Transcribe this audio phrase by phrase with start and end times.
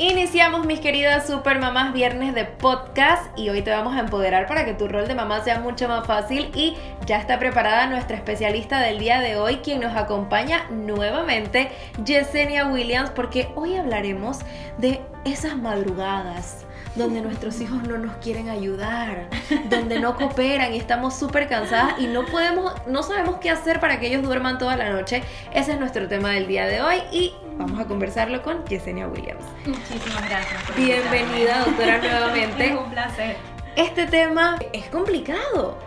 [0.00, 4.64] Iniciamos mis queridas super mamás viernes de podcast y hoy te vamos a empoderar para
[4.64, 6.74] que tu rol de mamá sea mucho más fácil y
[7.04, 11.70] ya está preparada nuestra especialista del día de hoy quien nos acompaña nuevamente
[12.02, 14.38] Yesenia Williams porque hoy hablaremos
[14.78, 19.28] de esas madrugadas donde nuestros hijos no nos quieren ayudar,
[19.68, 24.00] donde no cooperan y estamos súper cansadas y no podemos, no sabemos qué hacer para
[24.00, 25.22] que ellos duerman toda la noche.
[25.52, 29.44] Ese es nuestro tema del día de hoy y vamos a conversarlo con Yesenia Williams.
[29.66, 30.76] Muchísimas gracias.
[30.76, 32.66] Bienvenida, doctora, nuevamente.
[32.66, 33.36] Es un placer.
[33.76, 35.78] Este tema es complicado.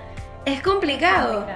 [0.46, 1.48] Es complicado.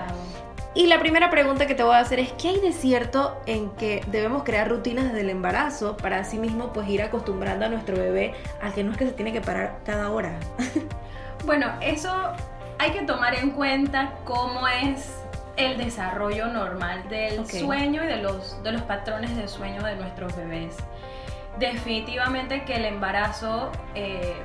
[0.73, 3.69] Y la primera pregunta que te voy a hacer es, ¿qué hay de cierto en
[3.71, 7.95] que debemos crear rutinas desde el embarazo para así mismo pues ir acostumbrando a nuestro
[7.95, 10.39] bebé a que no es que se tiene que parar cada hora?
[11.45, 12.11] bueno, eso
[12.79, 15.26] hay que tomar en cuenta cómo es
[15.57, 20.35] el desarrollo normal del sueño y de los, de los patrones de sueño de nuestros
[20.35, 20.77] bebés.
[21.59, 23.71] Definitivamente que el embarazo...
[23.95, 24.35] Eh,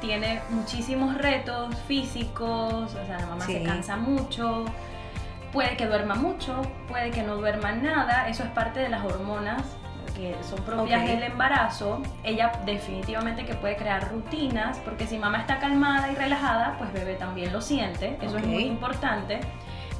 [0.00, 4.64] tiene muchísimos retos físicos, o sea, la mamá se cansa mucho,
[5.52, 9.62] Puede que duerma mucho, puede que no duerma nada, eso es parte de las hormonas
[10.16, 12.02] que son propias del embarazo.
[12.22, 17.14] Ella definitivamente que puede crear rutinas, porque si mamá está calmada y relajada, pues bebé
[17.14, 19.40] también lo siente, eso es muy importante.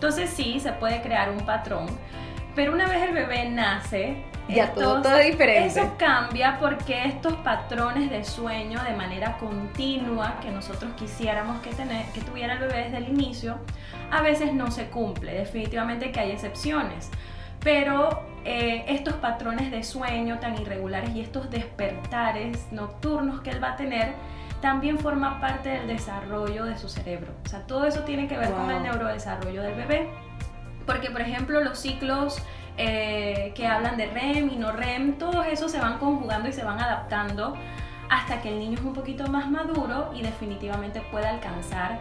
[0.01, 1.87] Entonces sí, se puede crear un patrón,
[2.55, 5.67] pero una vez el bebé nace, ya todo, todo diferente.
[5.79, 12.07] Eso cambia porque estos patrones de sueño de manera continua que nosotros quisiéramos que, tener,
[12.15, 13.59] que tuviera el bebé desde el inicio,
[14.11, 15.35] a veces no se cumple.
[15.35, 17.11] Definitivamente que hay excepciones.
[17.63, 23.73] Pero eh, estos patrones de sueño tan irregulares y estos despertares nocturnos que él va
[23.73, 24.15] a tener,
[24.61, 27.33] también forma parte del desarrollo de su cerebro.
[27.45, 30.11] O sea, todo eso tiene que ver con el neurodesarrollo del bebé.
[30.87, 32.43] Porque, por ejemplo, los ciclos
[32.77, 36.65] eh, que hablan de REM y no REM, todos esos se van conjugando y se
[36.65, 37.55] van adaptando
[38.09, 42.01] hasta que el niño es un poquito más maduro y definitivamente puede alcanzar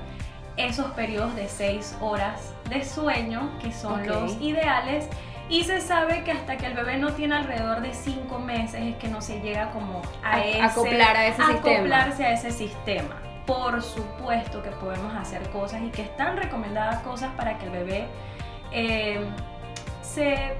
[0.57, 5.07] esos periodos de 6 horas de sueño, que son los ideales.
[5.49, 8.95] Y se sabe que hasta que el bebé no tiene alrededor de 5 meses es
[8.97, 13.15] que no se llega como a, ese, acoplar a ese acoplarse a ese sistema.
[13.47, 18.07] Por supuesto que podemos hacer cosas y que están recomendadas cosas para que el bebé
[18.71, 19.21] eh,
[20.03, 20.53] se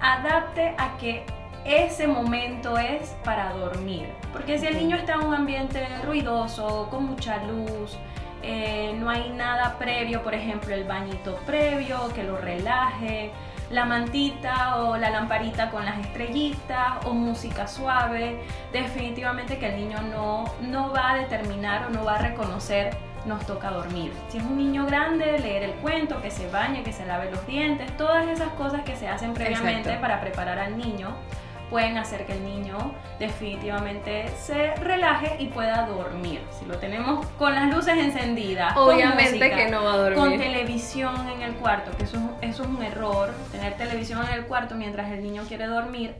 [0.00, 1.24] adapte a que
[1.64, 4.12] ese momento es para dormir.
[4.30, 7.96] Porque si el niño está en un ambiente ruidoso, con mucha luz,
[8.42, 13.32] eh, no hay nada previo, por ejemplo el bañito previo que lo relaje,
[13.70, 18.40] la mantita o la lamparita con las estrellitas o música suave,
[18.72, 23.46] definitivamente que el niño no, no va a determinar o no va a reconocer nos
[23.46, 24.12] toca dormir.
[24.28, 27.46] Si es un niño grande, leer el cuento, que se bañe, que se lave los
[27.46, 31.16] dientes, todas esas cosas que se hacen previamente para preparar al niño
[31.70, 32.76] pueden hacer que el niño
[33.18, 36.40] definitivamente se relaje y pueda dormir.
[36.58, 40.18] Si lo tenemos con las luces encendidas, obviamente que no va a dormir.
[40.18, 44.46] Con televisión en el cuarto, que eso, eso es un error, tener televisión en el
[44.46, 46.14] cuarto mientras el niño quiere dormir,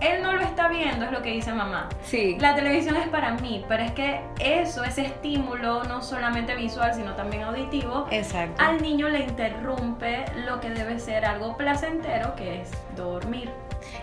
[0.00, 1.88] él no lo está viendo, es lo que dice mamá.
[2.02, 2.36] Sí.
[2.40, 7.14] La televisión es para mí, pero es que eso, ese estímulo, no solamente visual, sino
[7.14, 8.62] también auditivo, Exacto.
[8.62, 13.50] al niño le interrumpe lo que debe ser algo placentero, que es dormir.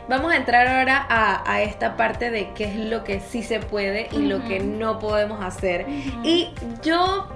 [0.08, 4.08] Vamos a entrar ahora a, esta parte de qué es lo que sí se puede
[4.12, 5.86] y lo que no podemos hacer.
[6.24, 6.50] Y
[6.84, 7.28] yo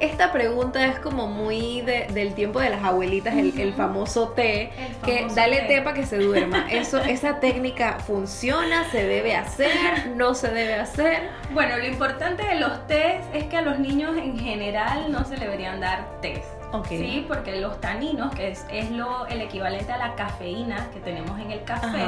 [0.00, 4.70] esta pregunta es como muy del tiempo de las abuelitas, el, famoso té,
[5.04, 5.80] que dale té.
[5.80, 6.66] para que se duerma.
[6.70, 8.90] Eso, ¿Esa técnica funciona?
[8.90, 10.08] ¿Se debe hacer?
[10.14, 11.30] ¿No se debe hacer?
[11.52, 15.36] Bueno, lo importante de los tés es que a los niños en general no se
[15.36, 16.44] le deberían dar tés.
[16.98, 21.38] Sí, porque los taninos, que es, es lo, el equivalente a la cafeína que tenemos
[21.40, 22.04] en el café,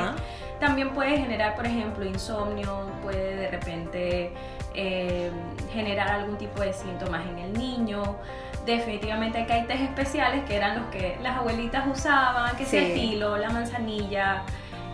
[0.61, 4.33] también puede generar, por ejemplo, insomnio, puede de repente
[4.75, 5.31] eh,
[5.73, 8.17] generar algún tipo de síntomas en el niño.
[8.67, 12.95] Definitivamente que hay test especiales que eran los que las abuelitas usaban, que es el
[12.95, 14.43] tilo, la manzanilla,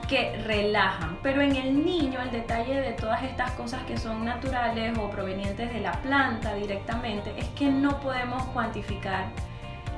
[0.07, 1.19] que relajan.
[1.23, 5.73] Pero en el niño el detalle de todas estas cosas que son naturales o provenientes
[5.73, 9.27] de la planta directamente es que no podemos cuantificar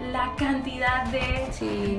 [0.00, 1.46] la cantidad de,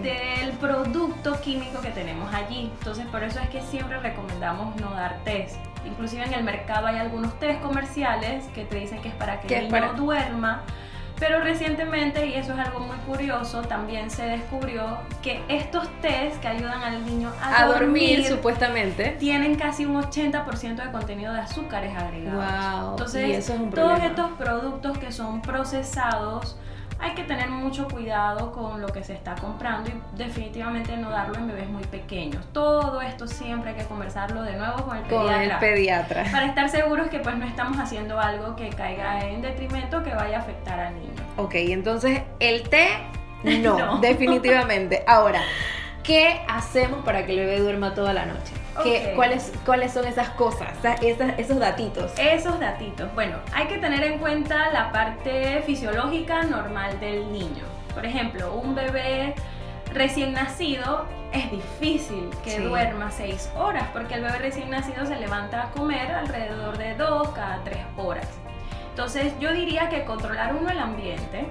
[0.01, 2.71] del producto químico que tenemos allí.
[2.79, 5.57] Entonces por eso es que siempre recomendamos no dar test.
[5.85, 9.57] Inclusive en el mercado hay algunos test comerciales que te dicen que es para que
[9.57, 10.63] el niño duerma,
[11.19, 16.47] Pero recientemente, y eso es algo muy curioso, también se descubrió que estos test que
[16.47, 19.15] ayudan al niño a, A dormir, dormir supuestamente.
[19.19, 22.81] tienen casi un 80% de contenido de azúcares agregados.
[22.83, 26.57] Wow, Entonces, y eso es un todos estos productos que son procesados,
[26.99, 31.35] hay que tener mucho cuidado con lo que se está comprando y definitivamente no darlo
[31.35, 32.45] en bebés muy pequeños.
[32.53, 35.43] Todo esto siempre hay que conversarlo de nuevo con el Con pediatra.
[35.53, 36.23] el pediatra.
[36.31, 40.37] para estar seguros que pues no estamos haciendo algo que caiga en detrimento que vaya
[40.37, 41.13] a afectar al niño.
[41.37, 42.87] Ok, entonces el té,
[43.43, 43.97] no, No.
[43.99, 45.03] definitivamente.
[45.07, 45.41] Ahora,
[46.03, 48.53] ¿qué hacemos para que el bebé duerma toda la noche?
[48.83, 49.15] ¿Qué- Ok.
[49.15, 52.11] cuáles, ¿Cuáles son esas cosas, esas- esas- esos datitos?
[52.17, 53.13] Esos datitos.
[53.15, 57.63] Bueno, hay que tener en cuenta la parte fisiológica normal del niño.
[57.93, 59.33] Por ejemplo, un bebé
[59.93, 62.61] recién nacido es difícil que Sí.
[62.61, 67.29] duerma 6 horas porque el bebé recién nacido se levanta a comer alrededor de 2
[67.29, 68.27] cada 3 horas.
[68.91, 71.45] Entonces yo diría que controlar uno el ambiente.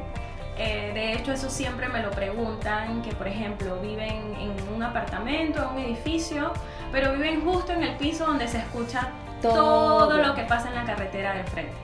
[0.59, 5.63] eh, de hecho, eso siempre me lo preguntan, que por ejemplo viven en un apartamento,
[5.63, 6.51] en un edificio,
[6.93, 9.09] pero viven justo en el piso donde se escucha
[9.43, 10.07] Todo.
[10.09, 11.75] todo, lo que pasa en la carretera de frente.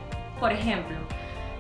[0.41, 0.97] Por ejemplo,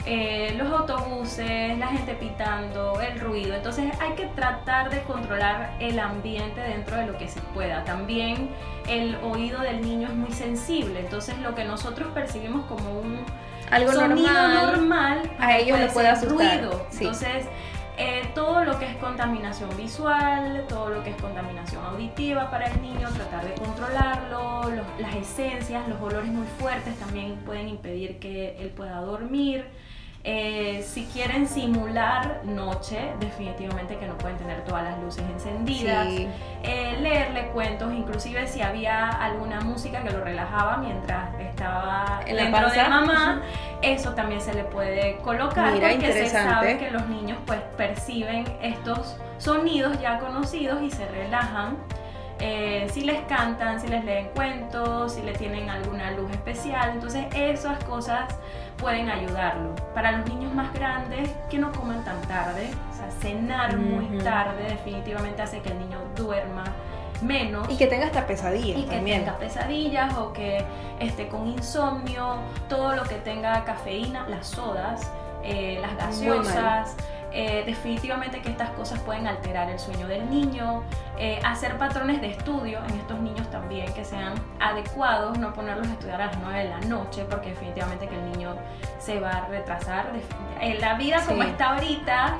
[0.04, 3.54] eh, los autobuses, la gente pitando, el ruido.
[3.54, 7.84] Entonces hay que tratar de controlar el ambiente dentro de lo que se pueda.
[7.84, 8.50] También
[8.88, 13.18] el oído del niño es muy sensible, entonces lo que nosotros percibimos como un
[13.70, 14.66] Algo sonido normal.
[14.72, 16.84] normal, a ellos les puede asustar, ruido.
[16.90, 16.98] sí.
[17.04, 17.46] Entonces
[17.98, 22.80] eh, todo lo que es contaminación visual, todo lo que es contaminación auditiva para el
[22.82, 28.56] niño, tratar de controlarlo, los- las esencias, los olores muy fuertes también pueden impedir que
[28.58, 29.66] él pueda dormir.
[30.24, 36.06] Eh, si quieren simular noche, definitivamente que no pueden tener todas las luces encendidas.
[36.08, 36.28] Sí.
[36.62, 36.81] Eh,
[37.12, 42.70] leerle cuentos, inclusive si había alguna música que lo relajaba mientras estaba En la dentro
[42.70, 42.88] de panza.
[42.88, 43.42] mamá,
[43.82, 48.44] eso también se le puede colocar Mira, porque se sabe que los niños pues perciben
[48.62, 51.76] estos sonidos ya conocidos y se relajan.
[52.44, 57.26] Eh, si les cantan, si les leen cuentos, si le tienen alguna luz especial, entonces
[57.36, 58.24] esas cosas
[58.78, 59.76] pueden ayudarlo.
[59.94, 64.24] Para los niños más grandes, que no coman tan tarde, o sea, cenar muy Ujú.
[64.24, 66.64] tarde definitivamente hace que el niño duerma
[67.22, 69.20] menos Y que tenga hasta pesadillas y que también.
[69.24, 70.64] tenga pesadillas o que
[71.00, 72.36] esté con insomnio,
[72.68, 75.10] todo lo que tenga cafeína, las sodas,
[75.44, 76.96] eh, las gaseosas.
[77.34, 80.82] eh, definitivamente que estas cosas pueden alterar el sueño del niño,
[81.18, 85.92] eh, hacer patrones de estudio en estos niños también que sean adecuados, no ponerlos a
[85.92, 88.54] estudiar a las 9 de la noche porque definitivamente que el niño
[88.98, 90.10] se va a retrasar.
[90.60, 92.36] En la vida como está ahorita,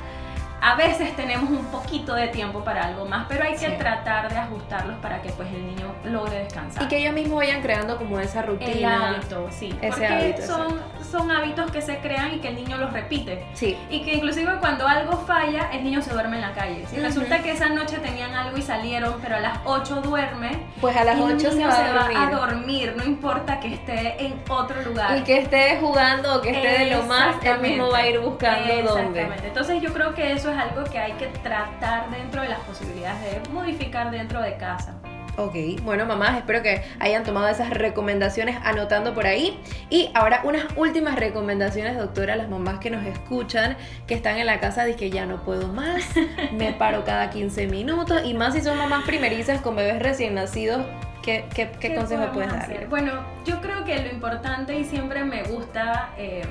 [0.64, 3.74] a veces tenemos un poquito de tiempo para algo más, pero hay que Sí.
[3.78, 6.84] tratar de ajustarlos para que pues el niño logre descansar.
[6.84, 9.08] Y que ellos mismos vayan creando como esa el rutina.
[9.10, 9.70] hábito, sí.
[9.80, 10.80] Ese porque hábito, son,
[11.10, 13.44] son hábitos que se crean y que el niño los repite.
[13.54, 13.76] Sí.
[13.90, 16.86] Y que inclusive cuando algo falla, el niño se duerme en la calle.
[16.86, 20.96] Si resulta que esa noche tenían algo y salieron, pero a las 8 duerme, Pues
[20.96, 22.16] a las el 8 se niño va se a dormir.
[22.18, 25.18] va a dormir, no importa que esté en otro lugar.
[25.18, 28.20] Y que esté jugando o que esté de lo más, él mismo va a ir
[28.20, 29.20] buscando dónde.
[29.22, 29.46] Exactamente.
[29.48, 33.42] Entonces yo creo que eso es algo que hay que tratar dentro de las posibilidades
[33.42, 34.94] de modificar dentro de casa.
[35.38, 39.58] Ok, bueno mamás, espero que hayan tomado esas recomendaciones anotando por ahí.
[39.88, 43.76] Y ahora unas últimas recomendaciones, doctora, a las mamás que nos escuchan,
[44.06, 46.04] que están en la casa, de que ya no puedo más,
[46.52, 50.84] me paro cada 15 minutos, y más si son mamás primerizas con bebés recién nacidos,
[51.22, 52.86] ¿qué, qué, qué consejo puedes darle?
[52.86, 56.42] Bueno, yo creo que lo importante y siempre me gusta eh,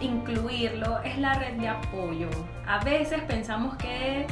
[0.00, 2.28] incluirlo es la red de apoyo.
[2.66, 4.26] A veces pensamos que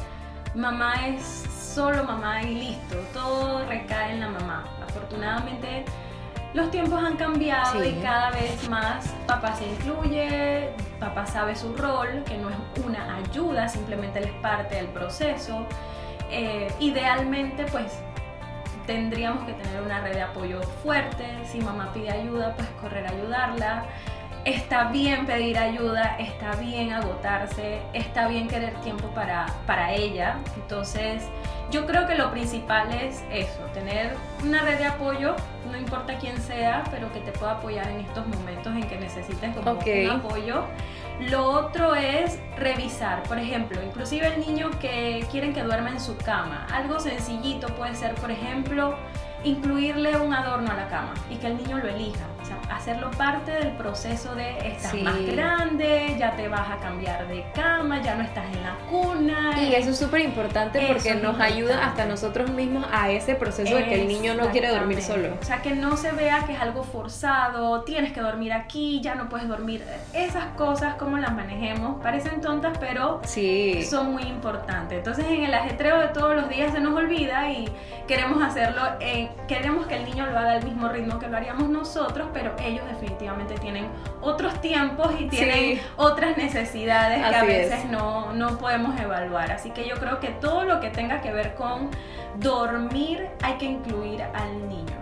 [0.54, 4.64] mamá es solo mamá y listo, todo recae en la mamá.
[4.82, 5.84] Afortunadamente
[6.54, 7.88] los tiempos han cambiado Sí.
[7.98, 13.16] y cada vez más papá se incluye, papá sabe su rol, que no es una
[13.16, 15.66] ayuda, simplemente él es parte del proceso.
[16.30, 17.92] Eh, idealmente pues
[18.86, 21.26] tendríamos que tener una red de apoyo fuerte.
[21.46, 23.84] Si mamá pide ayuda, pues correr a ayudarla.
[24.44, 30.36] Está bien pedir ayuda, está bien agotarse, está bien querer tiempo para, para ella.
[30.56, 31.22] Entonces,
[31.70, 35.34] yo creo que lo principal es eso, tener una red de apoyo,
[35.70, 39.56] no importa quién sea, pero que te pueda apoyar en estos momentos en que necesites
[39.56, 40.64] como un apoyo.
[41.20, 46.18] Lo otro es revisar, por ejemplo, inclusive el niño que quieren que duerma en su
[46.18, 46.66] cama.
[46.70, 48.94] Algo sencillito puede ser, por ejemplo,
[49.42, 52.26] incluirle un adorno a la cama y que el niño lo elija.
[52.44, 55.02] O sea, hacerlo parte del proceso de estás Sí.
[55.02, 59.58] más grande, ya te vas a cambiar de cama, ya no estás en la cuna.
[59.62, 63.84] Y eso es súper importante porque nos ayuda hasta nosotros mismos a ese proceso de
[63.86, 65.38] que el niño no quiere dormir solo.
[65.40, 69.14] O sea, que no se vea que es algo forzado, tienes que dormir aquí, ya
[69.14, 69.82] no puedes dormir.
[70.12, 73.82] Esas cosas, como las manejemos, parecen tontas, pero Sí.
[73.88, 74.98] son muy importantes.
[74.98, 77.68] Entonces, en el ajetreo de todos los días se nos olvida y
[78.06, 81.68] queremos hacerlo, eh, queremos que el niño lo haga al mismo ritmo que lo haríamos
[81.70, 83.86] nosotros, pero ellos definitivamente tienen
[84.20, 85.80] otros tiempos y tienen Sí.
[85.96, 87.90] otras necesidades que a veces es.
[87.90, 89.52] no, no podemos evaluar.
[89.52, 91.88] Así que yo creo que todo lo que tenga que ver con
[92.36, 94.92] dormir hay que incluir al niño.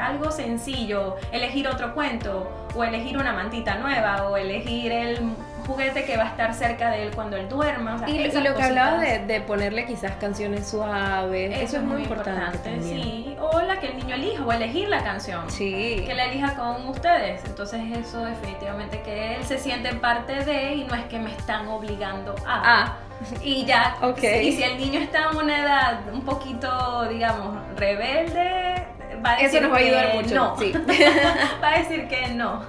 [0.00, 5.20] Algo sencillo, elegir otro cuento, o elegir una mantita nueva, o elegir el
[5.66, 7.94] juguete que va a estar cerca de él cuando él duerma.
[7.94, 12.80] o sea, Y, lo que hablabas de, ponerle quizás canciones suaves, eso, es muy importante,
[12.82, 13.36] sí.
[13.40, 15.50] O la que el niño elija, o elegir la canción.
[15.50, 16.04] Sí.
[16.06, 17.44] Que la elija con ustedes.
[17.44, 21.68] Entonces eso definitivamente que él se siente parte de y no es que me están
[21.68, 22.62] obligando a.
[22.64, 22.98] Ah,
[23.42, 23.96] Y ya,
[24.42, 28.86] y si el niño está en una edad un poquito, digamos, rebelde,
[29.24, 30.34] va a decir eso nos va a ayudar que mucho.
[30.34, 30.58] No.
[30.58, 30.72] Sí.
[31.62, 32.64] va a decir que no.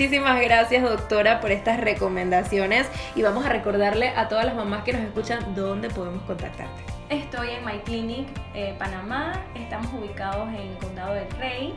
[0.00, 4.94] Muchísimas gracias doctora por estas recomendaciones y vamos a recordarle a todas las mamás que
[4.94, 6.84] nos escuchan dónde podemos contactarte.
[7.10, 11.74] Estoy en My Clinic eh, Panamá, estamos ubicados en Condado del Rey.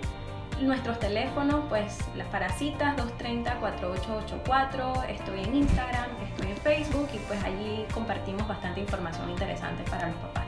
[0.62, 5.10] Nuestros teléfonos, pues las para citas 230-4884.
[5.10, 10.16] Estoy en Instagram, estoy en Facebook y pues allí compartimos bastante información interesante para los
[10.20, 10.46] papás.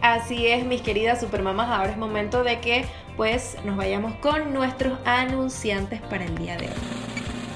[0.00, 2.84] Así es, mis queridas supermamás, ahora es momento de que
[3.16, 6.95] pues nos vayamos con nuestros anunciantes para el día de hoy.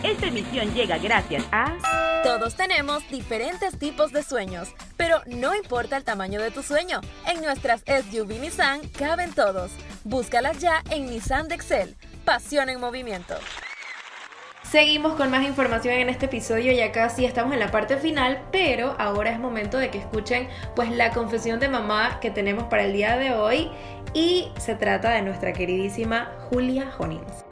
[0.03, 1.77] Esta emisión llega gracias a...
[2.25, 7.01] Todos tenemos diferentes tipos de sueños, pero no importa el tamaño de tu sueño.
[7.27, 9.73] En nuestras SUV Nissan caben todos.
[10.05, 11.97] Búscalas ya en Nissan de Excel.
[12.25, 13.35] Pasión en movimiento.
[14.63, 18.95] Seguimos con más información en este episodio, ya casi estamos en la parte final, pero
[18.99, 22.93] ahora es momento de que escuchen pues la confesión de mamá que tenemos para el
[22.93, 23.69] día de hoy
[24.15, 27.50] y se trata de nuestra queridísima Julia Honings.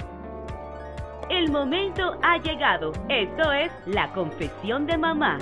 [1.30, 2.92] El momento ha llegado.
[3.10, 5.38] Esto es la confesión de mamá.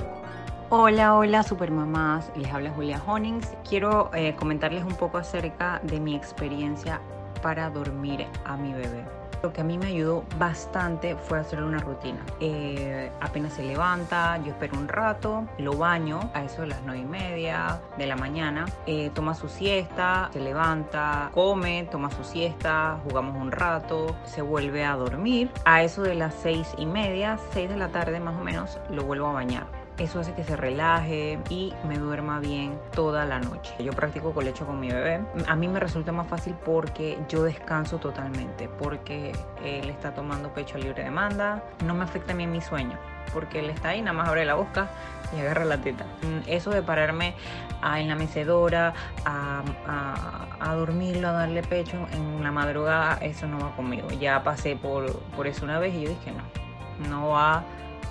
[0.68, 3.56] Hola, hola supermamás, les habla Julia Honings.
[3.68, 7.00] Quiero eh, comentarles un poco acerca de mi experiencia
[7.40, 9.04] para dormir a mi bebé.
[9.42, 12.20] Lo que a mí me ayudó bastante fue hacerle una rutina.
[12.40, 17.00] Eh, apenas se levanta, yo espero un rato, lo baño a eso de las 9
[17.00, 22.98] y media de la mañana, eh, toma su siesta, se levanta, come, toma su siesta,
[23.04, 25.50] jugamos un rato, se vuelve a dormir.
[25.64, 29.04] A eso de las 6 y media, 6 de la tarde más o menos, lo
[29.04, 29.85] vuelvo a bañar.
[29.98, 33.74] Eso hace que se relaje y me duerma bien toda la noche.
[33.78, 35.22] Yo practico colecho con mi bebé.
[35.48, 39.32] A mí me resulta más fácil porque yo descanso totalmente, porque
[39.64, 41.62] él está tomando pecho a libre demanda.
[41.86, 42.98] No me afecta a mí mi sueño,
[43.32, 44.88] porque él está ahí, nada más abre la boca
[45.34, 46.04] y agarra la teta.
[46.22, 47.34] Mm, Eso de pararme
[47.80, 48.92] a- en la mecedora,
[49.24, 54.08] a, a- a dormirlo, a darle pecho en la madrugada, eso no va conmigo.
[54.20, 57.62] Ya pasé por, por eso una vez y yo dije no, no va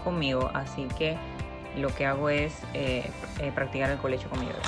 [0.03, 0.49] conmigo.
[0.53, 1.15] Así que
[1.77, 4.59] lo que hago es eh, eh, practicar el colecho con mi bebé.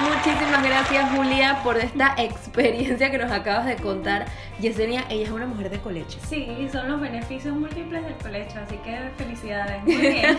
[0.00, 4.26] Muchísimas gracias Julia por esta experiencia que nos acabas de contar.
[4.60, 6.18] Yesenia, ella es una mujer de colecho.
[6.28, 9.82] Sí, son los beneficios múltiples del colecho, así que felicidades.
[9.84, 10.38] Muy bien.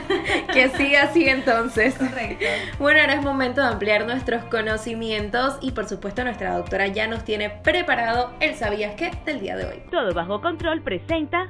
[0.53, 1.95] Que siga así entonces.
[1.95, 2.45] Correcto.
[2.79, 7.25] Bueno, ahora es momento de ampliar nuestros conocimientos y por supuesto nuestra doctora ya nos
[7.25, 9.83] tiene preparado el sabías qué del día de hoy.
[9.91, 11.49] Todo bajo control presenta...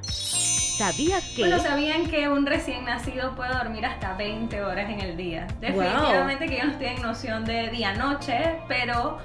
[0.79, 1.41] ¿Sabías que...
[1.41, 5.45] Bueno, ¿sabían que un recién nacido puede dormir hasta 20 horas en el día?
[5.59, 9.17] Definitivamente que ellos no tienen noción de día-noche, pero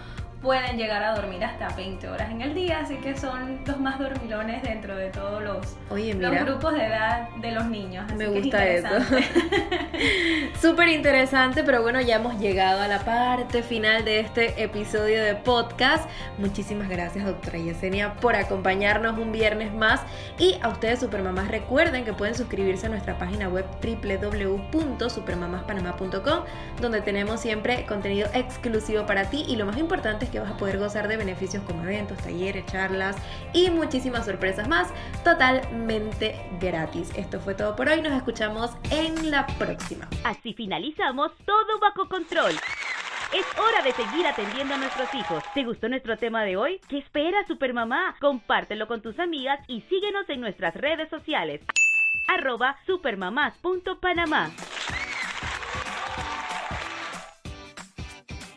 [0.44, 3.98] pueden llegar a dormir hasta 20 horas en el día, así que son los más
[3.98, 8.04] dormilones dentro de todos los, Oye, los grupos de edad de los niños.
[8.06, 8.88] así me que es gusta eso.
[10.60, 15.34] Súper interesante, pero bueno, ya hemos llegado a la parte final de este episodio de
[15.34, 16.06] podcast.
[16.36, 20.02] Muchísimas gracias, doctora Yesenia, por acompañarnos un viernes más.
[20.38, 26.40] Y a ustedes, supermamás, recuerden que pueden suscribirse a nuestra página web www.supermamaspanamá.com,
[26.82, 29.46] donde tenemos siempre contenido exclusivo para ti.
[29.48, 32.66] Y lo más importante es que vas a poder gozar de beneficios como eventos, talleres,
[32.66, 33.16] charlas
[33.52, 37.12] y muchísimas sorpresas más totalmente gratis.
[37.16, 38.02] Esto fue todo por hoy.
[38.02, 40.08] Nos escuchamos en la próxima.
[40.24, 42.52] Así finalizamos todo bajo control.
[43.32, 45.44] Es hora de seguir atendiendo a nuestros hijos.
[45.54, 46.80] ¿Te gustó nuestro tema de hoy?
[46.88, 48.16] ¿Qué espera, Supermamá?
[48.20, 51.60] Compártelo con tus amigas y síguenos en nuestras redes sociales.
[52.26, 52.76] Arroba.